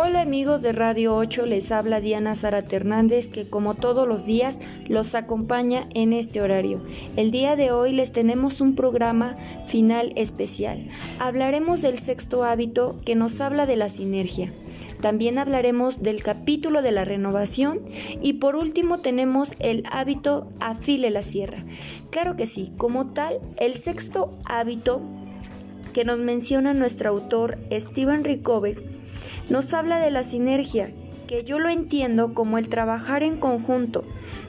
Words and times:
Hola 0.00 0.20
amigos 0.20 0.62
de 0.62 0.70
Radio 0.70 1.16
8, 1.16 1.44
les 1.44 1.72
habla 1.72 2.00
Diana 2.00 2.36
Zárate 2.36 2.76
Hernández 2.76 3.28
que 3.28 3.50
como 3.50 3.74
todos 3.74 4.06
los 4.06 4.24
días 4.24 4.60
los 4.86 5.16
acompaña 5.16 5.88
en 5.92 6.12
este 6.12 6.40
horario. 6.40 6.84
El 7.16 7.32
día 7.32 7.56
de 7.56 7.72
hoy 7.72 7.90
les 7.90 8.12
tenemos 8.12 8.60
un 8.60 8.76
programa 8.76 9.34
final 9.66 10.12
especial. 10.14 10.86
Hablaremos 11.18 11.82
del 11.82 11.98
sexto 11.98 12.44
hábito 12.44 13.00
que 13.04 13.16
nos 13.16 13.40
habla 13.40 13.66
de 13.66 13.74
la 13.74 13.88
sinergia. 13.88 14.52
También 15.00 15.36
hablaremos 15.36 16.00
del 16.00 16.22
capítulo 16.22 16.80
de 16.80 16.92
la 16.92 17.04
renovación 17.04 17.80
y 18.22 18.34
por 18.34 18.54
último 18.54 18.98
tenemos 18.98 19.54
el 19.58 19.82
hábito 19.90 20.46
afile 20.60 21.10
la 21.10 21.24
sierra. 21.24 21.64
Claro 22.10 22.36
que 22.36 22.46
sí, 22.46 22.72
como 22.76 23.12
tal, 23.12 23.40
el 23.56 23.74
sexto 23.74 24.30
hábito 24.44 25.00
que 25.92 26.04
nos 26.04 26.18
menciona 26.20 26.72
nuestro 26.72 27.10
autor 27.10 27.58
Steven 27.72 28.22
Recover 28.22 28.97
nos 29.48 29.74
habla 29.74 29.98
de 29.98 30.10
la 30.10 30.24
sinergia, 30.24 30.90
que 31.26 31.44
yo 31.44 31.58
lo 31.58 31.68
entiendo 31.68 32.34
como 32.34 32.58
el 32.58 32.68
trabajar 32.68 33.22
en 33.22 33.36
conjunto, 33.36 34.04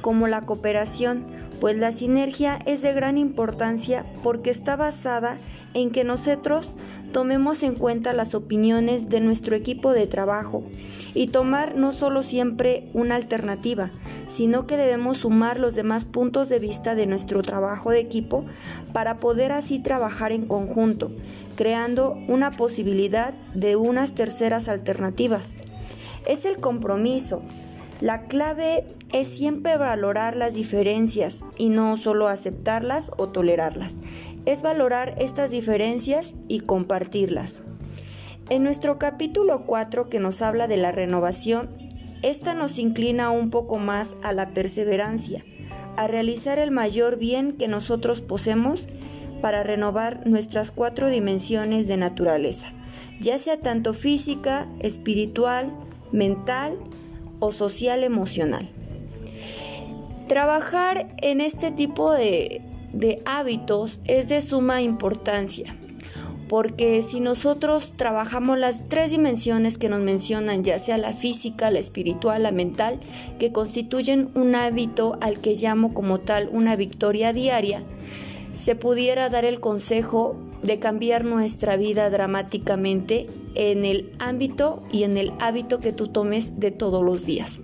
como 0.00 0.26
la 0.28 0.42
cooperación, 0.42 1.24
pues 1.60 1.76
la 1.76 1.92
sinergia 1.92 2.58
es 2.66 2.82
de 2.82 2.92
gran 2.92 3.18
importancia 3.18 4.04
porque 4.22 4.50
está 4.50 4.74
basada 4.74 5.36
en 5.36 5.61
que 5.90 6.04
nosotros 6.04 6.74
tomemos 7.12 7.62
en 7.62 7.74
cuenta 7.74 8.12
las 8.12 8.34
opiniones 8.34 9.08
de 9.08 9.20
nuestro 9.20 9.54
equipo 9.54 9.92
de 9.92 10.06
trabajo 10.06 10.64
y 11.14 11.28
tomar 11.28 11.76
no 11.76 11.92
solo 11.92 12.22
siempre 12.22 12.88
una 12.94 13.16
alternativa, 13.16 13.90
sino 14.28 14.66
que 14.66 14.76
debemos 14.76 15.18
sumar 15.18 15.60
los 15.60 15.74
demás 15.74 16.04
puntos 16.06 16.48
de 16.48 16.58
vista 16.58 16.94
de 16.94 17.06
nuestro 17.06 17.42
trabajo 17.42 17.90
de 17.90 18.00
equipo 18.00 18.46
para 18.92 19.20
poder 19.20 19.52
así 19.52 19.78
trabajar 19.78 20.32
en 20.32 20.46
conjunto, 20.46 21.12
creando 21.56 22.16
una 22.28 22.56
posibilidad 22.56 23.34
de 23.54 23.76
unas 23.76 24.14
terceras 24.14 24.68
alternativas. 24.68 25.54
Es 26.26 26.44
el 26.44 26.58
compromiso. 26.58 27.42
La 28.00 28.22
clave 28.22 28.84
es 29.12 29.28
siempre 29.28 29.76
valorar 29.76 30.36
las 30.36 30.54
diferencias 30.54 31.44
y 31.56 31.68
no 31.68 31.96
solo 31.96 32.28
aceptarlas 32.28 33.12
o 33.16 33.28
tolerarlas. 33.28 33.96
Es 34.44 34.62
valorar 34.62 35.14
estas 35.18 35.50
diferencias 35.50 36.34
y 36.48 36.60
compartirlas. 36.60 37.62
En 38.50 38.64
nuestro 38.64 38.98
capítulo 38.98 39.64
4 39.66 40.08
que 40.08 40.18
nos 40.18 40.42
habla 40.42 40.66
de 40.66 40.76
la 40.76 40.90
renovación, 40.90 41.70
esta 42.22 42.54
nos 42.54 42.78
inclina 42.78 43.30
un 43.30 43.50
poco 43.50 43.78
más 43.78 44.16
a 44.22 44.32
la 44.32 44.50
perseverancia, 44.50 45.44
a 45.96 46.08
realizar 46.08 46.58
el 46.58 46.70
mayor 46.70 47.18
bien 47.18 47.52
que 47.52 47.68
nosotros 47.68 48.20
poseemos 48.20 48.88
para 49.40 49.62
renovar 49.62 50.26
nuestras 50.26 50.70
cuatro 50.70 51.08
dimensiones 51.08 51.86
de 51.86 51.96
naturaleza, 51.96 52.72
ya 53.20 53.38
sea 53.38 53.60
tanto 53.60 53.94
física, 53.94 54.68
espiritual, 54.80 55.72
mental 56.10 56.78
o 57.38 57.52
social 57.52 58.04
emocional. 58.04 58.68
Trabajar 60.28 61.14
en 61.20 61.40
este 61.40 61.72
tipo 61.72 62.12
de, 62.12 62.62
de 62.92 63.22
hábitos 63.24 64.00
es 64.06 64.28
de 64.28 64.42
suma 64.42 64.82
importancia 64.82 65.76
porque 66.52 67.00
si 67.00 67.20
nosotros 67.20 67.94
trabajamos 67.96 68.58
las 68.58 68.86
tres 68.86 69.10
dimensiones 69.10 69.78
que 69.78 69.88
nos 69.88 70.00
mencionan, 70.00 70.62
ya 70.62 70.78
sea 70.78 70.98
la 70.98 71.14
física, 71.14 71.70
la 71.70 71.78
espiritual, 71.78 72.42
la 72.42 72.52
mental, 72.52 73.00
que 73.38 73.52
constituyen 73.52 74.30
un 74.34 74.54
hábito 74.54 75.16
al 75.22 75.40
que 75.40 75.54
llamo 75.54 75.94
como 75.94 76.20
tal 76.20 76.50
una 76.52 76.76
victoria 76.76 77.32
diaria, 77.32 77.82
se 78.52 78.76
pudiera 78.76 79.30
dar 79.30 79.46
el 79.46 79.60
consejo 79.60 80.36
de 80.62 80.78
cambiar 80.78 81.24
nuestra 81.24 81.78
vida 81.78 82.10
dramáticamente 82.10 83.28
en 83.54 83.86
el 83.86 84.12
ámbito 84.18 84.82
y 84.92 85.04
en 85.04 85.16
el 85.16 85.32
hábito 85.40 85.80
que 85.80 85.92
tú 85.92 86.08
tomes 86.08 86.60
de 86.60 86.70
todos 86.70 87.02
los 87.02 87.24
días. 87.24 87.62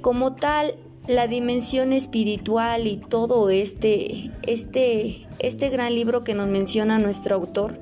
Como 0.00 0.34
tal, 0.34 0.74
la 1.06 1.26
dimensión 1.26 1.92
espiritual 1.92 2.86
y 2.86 2.96
todo 2.96 3.50
este, 3.50 4.30
este, 4.46 5.26
este 5.38 5.68
gran 5.68 5.94
libro 5.94 6.24
que 6.24 6.34
nos 6.34 6.48
menciona 6.48 6.98
nuestro 6.98 7.36
autor 7.36 7.78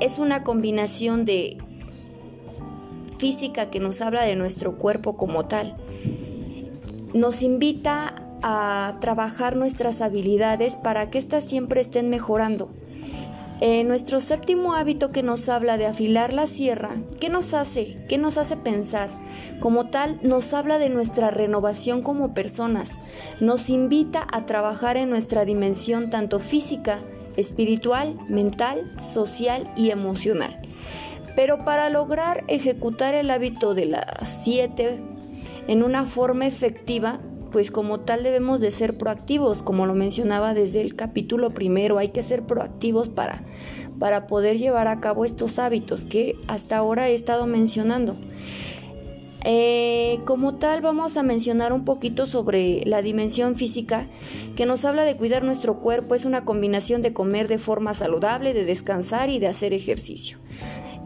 es 0.00 0.18
una 0.18 0.42
combinación 0.42 1.24
de 1.24 1.58
física 3.18 3.70
que 3.70 3.78
nos 3.78 4.00
habla 4.00 4.22
de 4.22 4.34
nuestro 4.34 4.78
cuerpo 4.78 5.16
como 5.16 5.44
tal. 5.44 5.76
Nos 7.14 7.42
invita 7.42 8.14
a 8.42 8.96
trabajar 9.00 9.54
nuestras 9.54 10.00
habilidades 10.00 10.74
para 10.76 11.10
que 11.10 11.18
éstas 11.18 11.44
siempre 11.44 11.80
estén 11.80 12.10
mejorando. 12.10 12.70
Eh, 13.64 13.84
nuestro 13.84 14.18
séptimo 14.18 14.74
hábito 14.74 15.12
que 15.12 15.22
nos 15.22 15.48
habla 15.48 15.78
de 15.78 15.86
afilar 15.86 16.32
la 16.32 16.48
sierra, 16.48 16.96
¿qué 17.20 17.28
nos 17.28 17.54
hace? 17.54 17.96
¿Qué 18.08 18.18
nos 18.18 18.36
hace 18.36 18.56
pensar? 18.56 19.08
Como 19.60 19.86
tal, 19.86 20.18
nos 20.20 20.52
habla 20.52 20.80
de 20.80 20.88
nuestra 20.88 21.30
renovación 21.30 22.02
como 22.02 22.34
personas, 22.34 22.98
nos 23.38 23.70
invita 23.70 24.26
a 24.32 24.46
trabajar 24.46 24.96
en 24.96 25.10
nuestra 25.10 25.44
dimensión 25.44 26.10
tanto 26.10 26.40
física, 26.40 26.98
espiritual, 27.36 28.18
mental, 28.28 28.92
social 28.98 29.72
y 29.76 29.90
emocional. 29.90 30.60
Pero 31.36 31.64
para 31.64 31.88
lograr 31.88 32.42
ejecutar 32.48 33.14
el 33.14 33.30
hábito 33.30 33.74
de 33.74 33.86
las 33.86 34.42
siete 34.42 35.00
en 35.68 35.84
una 35.84 36.04
forma 36.04 36.48
efectiva, 36.48 37.20
pues 37.52 37.70
como 37.70 38.00
tal 38.00 38.22
debemos 38.22 38.60
de 38.60 38.70
ser 38.70 38.98
proactivos, 38.98 39.62
como 39.62 39.86
lo 39.86 39.94
mencionaba 39.94 40.54
desde 40.54 40.80
el 40.80 40.96
capítulo 40.96 41.50
primero, 41.50 41.98
hay 41.98 42.08
que 42.08 42.22
ser 42.22 42.44
proactivos 42.44 43.08
para, 43.08 43.44
para 43.98 44.26
poder 44.26 44.58
llevar 44.58 44.88
a 44.88 45.00
cabo 45.00 45.24
estos 45.24 45.58
hábitos 45.58 46.04
que 46.04 46.36
hasta 46.48 46.78
ahora 46.78 47.08
he 47.08 47.14
estado 47.14 47.46
mencionando. 47.46 48.16
Eh, 49.44 50.20
como 50.24 50.54
tal 50.54 50.82
vamos 50.82 51.16
a 51.16 51.24
mencionar 51.24 51.72
un 51.72 51.84
poquito 51.84 52.26
sobre 52.26 52.82
la 52.86 53.02
dimensión 53.02 53.56
física 53.56 54.06
que 54.54 54.66
nos 54.66 54.84
habla 54.84 55.02
de 55.02 55.16
cuidar 55.16 55.42
nuestro 55.42 55.80
cuerpo, 55.80 56.14
es 56.14 56.24
una 56.24 56.44
combinación 56.44 57.02
de 57.02 57.12
comer 57.12 57.48
de 57.48 57.58
forma 57.58 57.92
saludable, 57.92 58.54
de 58.54 58.64
descansar 58.64 59.30
y 59.30 59.40
de 59.40 59.48
hacer 59.48 59.72
ejercicio. 59.72 60.38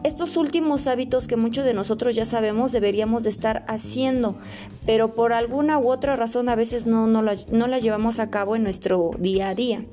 Estos 0.07 0.37
últimos 0.37 0.87
hábitos 0.87 1.27
que 1.27 1.35
muchos 1.35 1.65
de 1.65 1.73
nosotros 1.73 2.15
ya 2.15 2.23
sabemos 2.23 2.71
deberíamos 2.71 3.23
de 3.23 3.29
estar 3.29 3.65
haciendo, 3.67 4.37
pero 4.85 5.15
por 5.15 5.33
alguna 5.33 5.79
u 5.79 5.91
otra 5.91 6.15
razón 6.15 6.47
a 6.47 6.55
veces 6.55 6.85
no, 6.85 7.07
no, 7.07 7.21
la, 7.21 7.79
llevamos 7.79 8.19
a 8.19 8.29
cabo 8.29 8.55
en 8.55 8.63
nuestro 8.63 9.11
día 9.19 9.49
a 9.49 9.53
día. 9.53 9.83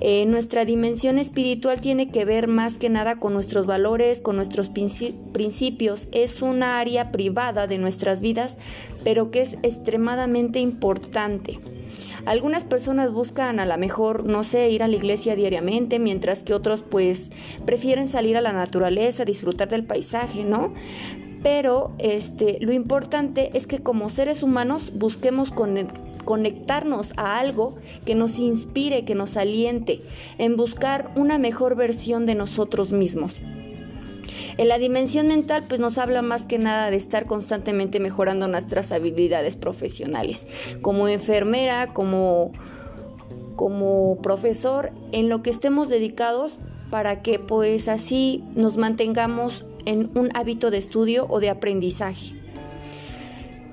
Eh, 0.00 0.26
nuestra 0.26 0.64
dimensión 0.64 1.18
espiritual 1.18 1.80
tiene 1.80 2.10
que 2.10 2.24
ver 2.24 2.46
más 2.46 2.78
que 2.78 2.88
nada 2.88 3.16
con 3.16 3.32
nuestros 3.32 3.66
valores, 3.66 4.20
con 4.20 4.36
nuestros 4.36 4.70
principios. 4.70 6.08
Es 6.12 6.40
una 6.40 6.78
área 6.78 7.10
privada 7.10 7.66
de 7.66 7.78
nuestras 7.78 8.20
vidas, 8.20 8.56
pero 9.02 9.30
que 9.30 9.42
es 9.42 9.54
extremadamente 9.62 10.60
importante. 10.60 11.58
Algunas 12.26 12.64
personas 12.64 13.12
buscan 13.12 13.58
a 13.58 13.66
lo 13.66 13.78
mejor, 13.78 14.24
no 14.24 14.44
sé, 14.44 14.70
ir 14.70 14.82
a 14.82 14.88
la 14.88 14.96
iglesia 14.96 15.34
diariamente, 15.34 15.98
mientras 15.98 16.42
que 16.42 16.54
otros 16.54 16.82
pues 16.82 17.30
prefieren 17.64 18.06
salir 18.06 18.36
a 18.36 18.40
la 18.40 18.52
naturaleza, 18.52 19.24
disfrutar 19.24 19.68
del 19.68 19.84
paisaje, 19.84 20.44
¿no? 20.44 20.74
Pero 21.42 21.94
este, 21.98 22.58
lo 22.60 22.72
importante 22.72 23.50
es 23.54 23.66
que 23.66 23.78
como 23.78 24.10
seres 24.10 24.42
humanos 24.42 24.92
busquemos 24.94 25.50
conectarnos 26.24 27.12
a 27.16 27.38
algo 27.38 27.76
que 28.04 28.14
nos 28.14 28.38
inspire, 28.38 29.04
que 29.04 29.14
nos 29.14 29.36
aliente, 29.36 30.02
en 30.38 30.56
buscar 30.56 31.10
una 31.16 31.38
mejor 31.38 31.76
versión 31.76 32.26
de 32.26 32.34
nosotros 32.34 32.92
mismos. 32.92 33.40
En 34.56 34.68
la 34.68 34.78
dimensión 34.78 35.28
mental, 35.28 35.64
pues 35.68 35.80
nos 35.80 35.98
habla 35.98 36.22
más 36.22 36.46
que 36.46 36.58
nada 36.58 36.90
de 36.90 36.96
estar 36.96 37.26
constantemente 37.26 38.00
mejorando 38.00 38.48
nuestras 38.48 38.92
habilidades 38.92 39.56
profesionales, 39.56 40.46
como 40.82 41.08
enfermera, 41.08 41.92
como, 41.92 42.52
como 43.56 44.18
profesor, 44.22 44.92
en 45.12 45.28
lo 45.28 45.42
que 45.42 45.50
estemos 45.50 45.88
dedicados 45.88 46.58
para 46.90 47.22
que 47.22 47.38
pues 47.38 47.88
así 47.88 48.42
nos 48.54 48.76
mantengamos 48.76 49.66
en 49.84 50.10
un 50.14 50.30
hábito 50.34 50.70
de 50.70 50.78
estudio 50.78 51.26
o 51.28 51.40
de 51.40 51.50
aprendizaje. 51.50 52.34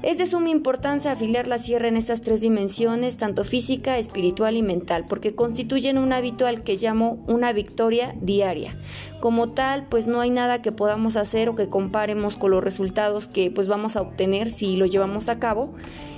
Es 0.05 0.19
de 0.19 0.27
suma 0.27 0.49
importancia 0.49 1.11
afiliar 1.11 1.47
la 1.47 1.57
sierra 1.57 1.87
en 1.87 1.97
estas 1.97 2.21
tres 2.21 2.39
dimensiones, 2.39 3.17
tanto 3.17 3.43
física, 3.43 3.97
espiritual 3.97 4.55
y 4.55 4.61
mental, 4.61 5.07
porque 5.09 5.33
constituyen 5.33 5.97
un 5.97 6.13
hábito 6.13 6.45
al 6.45 6.61
que 6.61 6.77
llamo 6.77 7.23
una 7.25 7.51
victoria 7.53 8.13
diaria. 8.21 8.77
Como 9.19 9.49
tal, 9.53 9.87
pues 9.87 10.05
no 10.05 10.21
hay 10.21 10.29
nada 10.29 10.61
que 10.61 10.71
podamos 10.71 11.15
hacer 11.15 11.49
o 11.49 11.55
que 11.55 11.69
comparemos 11.69 12.37
con 12.37 12.51
los 12.51 12.63
resultados 12.63 13.25
que 13.25 13.49
pues 13.49 13.67
vamos 13.67 13.95
a 13.95 14.01
obtener 14.01 14.51
si 14.51 14.77
lo 14.77 14.85
llevamos 14.85 15.27
a 15.27 15.39
cabo 15.39 15.73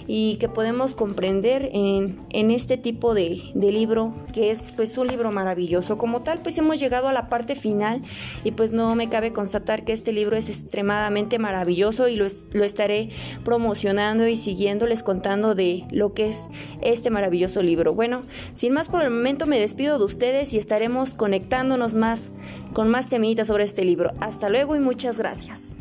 y 0.08 0.38
que 0.38 0.48
podemos 0.48 0.96
comprender 0.96 1.70
en, 1.74 2.18
este 2.52 2.78
tipo 2.78 3.14
de, 3.14 3.40
libro 3.54 4.14
que 4.34 4.52
es 4.52 4.62
pues 4.76 4.98
un 4.98 5.08
libro 5.08 5.32
maravilloso. 5.32 5.98
Como 5.98 6.22
tal 6.22 6.40
pues 6.40 6.58
hemos 6.58 6.80
llegado 6.80 7.08
a 7.10 7.14
la 7.14 7.28
parte 7.30 7.56
final 7.56 8.02
y 8.44 8.52
pues 8.52 8.72
no 8.72 8.96
me 8.96 9.10
cabe 9.10 9.34
constatar 9.34 9.84
que 9.84 9.94
este 9.94 10.14
libro 10.14 10.38
es 10.38 10.50
extremadamente 10.50 11.38
maravilloso 11.38 12.08
y 12.08 12.16
lo, 12.16 12.26
lo 12.54 12.64
estaré 12.64 13.10
promocionando 13.44 14.28
y 14.28 14.38
siguiéndoles 14.38 15.04
contando 15.04 15.54
de 15.54 15.84
lo 15.92 16.14
que 16.14 16.30
es 16.30 16.50
este 16.82 17.10
maravilloso 17.10 17.62
libro. 17.62 17.94
Bueno 17.94 18.24
sin 18.54 18.74
más 18.74 18.90
por 18.90 19.04
el 19.04 19.10
momento 19.10 19.46
me 19.46 19.60
despido 19.60 20.00
de 20.00 20.06
ustedes 20.06 20.54
y 20.54 20.58
estaremos 20.58 21.14
conectándonos 21.14 21.94
más 21.94 22.32
con 22.74 22.90
más 22.90 23.10
temitas 23.10 23.48
sobre 23.48 23.64
este 23.64 23.84
libro. 23.84 24.12
Hasta 24.20 24.50
luego 24.50 24.76
y 24.76 24.80
muchas 24.80 25.18
gracias 25.18 25.77